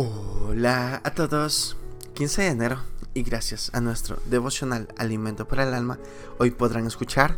[0.00, 1.76] Hola a todos,
[2.14, 2.80] 15 de enero
[3.14, 5.98] y gracias a nuestro devocional Alimento para el Alma,
[6.38, 7.36] hoy podrán escuchar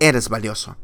[0.00, 0.78] Eres valioso.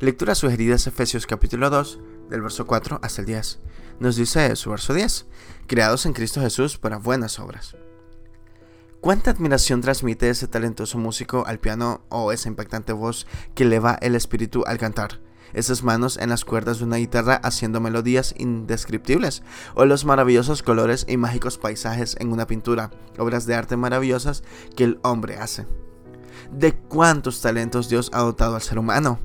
[0.00, 3.58] Lectura sugerida Efesios capítulo 2, del verso 4 hasta el 10.
[4.00, 5.24] Nos dice su verso 10,
[5.66, 7.74] creados en Cristo Jesús para buenas obras.
[9.00, 14.14] ¿Cuánta admiración transmite ese talentoso músico al piano o esa impactante voz que eleva el
[14.14, 15.20] espíritu al cantar?
[15.52, 19.42] Esas manos en las cuerdas de una guitarra haciendo melodías indescriptibles,
[19.74, 24.42] o los maravillosos colores y mágicos paisajes en una pintura, obras de arte maravillosas
[24.76, 25.66] que el hombre hace.
[26.50, 29.18] ¿De cuántos talentos Dios ha dotado al ser humano?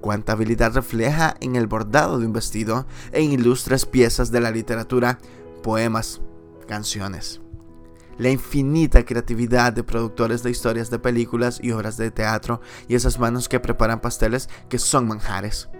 [0.00, 5.18] ¿Cuánta habilidad refleja en el bordado de un vestido, en ilustres piezas de la literatura,
[5.62, 6.20] poemas,
[6.66, 7.40] canciones?
[8.20, 13.18] La infinita creatividad de productores de historias de películas y obras de teatro y esas
[13.18, 15.70] manos que preparan pasteles que son manjares.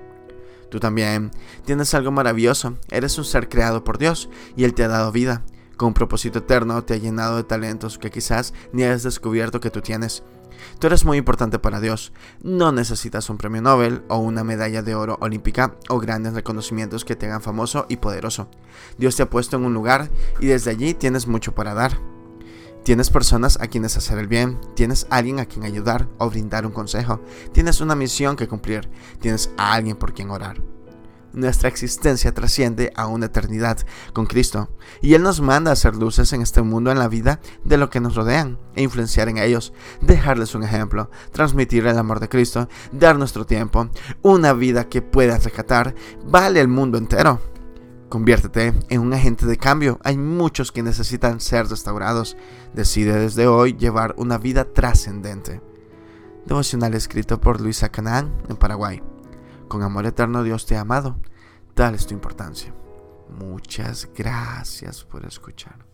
[0.70, 1.32] Tú también
[1.66, 5.42] tienes algo maravilloso, eres un ser creado por Dios y Él te ha dado vida.
[5.76, 9.70] Con un propósito eterno te ha llenado de talentos que quizás ni has descubierto que
[9.70, 10.22] tú tienes.
[10.78, 12.12] Tú eres muy importante para Dios.
[12.42, 17.16] No necesitas un premio Nobel o una medalla de oro olímpica o grandes reconocimientos que
[17.16, 18.48] te hagan famoso y poderoso.
[18.96, 22.09] Dios te ha puesto en un lugar y desde allí tienes mucho para dar.
[22.90, 26.72] Tienes personas a quienes hacer el bien, tienes alguien a quien ayudar o brindar un
[26.72, 27.20] consejo,
[27.52, 30.60] tienes una misión que cumplir, tienes a alguien por quien orar.
[31.32, 33.78] Nuestra existencia trasciende a una eternidad
[34.12, 37.38] con Cristo y Él nos manda a hacer luces en este mundo en la vida
[37.62, 42.18] de lo que nos rodean e influenciar en ellos, dejarles un ejemplo, transmitir el amor
[42.18, 43.88] de Cristo, dar nuestro tiempo,
[44.22, 45.94] una vida que puedas rescatar,
[46.26, 47.40] vale el mundo entero.
[48.10, 50.00] Conviértete en un agente de cambio.
[50.02, 52.36] Hay muchos que necesitan ser restaurados.
[52.74, 55.62] Decide desde hoy llevar una vida trascendente.
[56.44, 59.00] Devocional escrito por Luisa Canán en Paraguay.
[59.68, 61.20] Con amor eterno Dios te ha amado.
[61.74, 62.74] Tal es tu importancia.
[63.38, 65.86] Muchas gracias por escuchar.